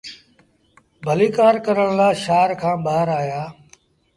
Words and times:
ڀليٚڪآر 1.05 1.55
ڪرڻ 1.65 1.87
لآ 1.99 2.07
شآهر 2.23 2.51
کآݩ 2.61 2.79
ٻآهر 2.83 3.07
آيآ۔ 3.21 3.43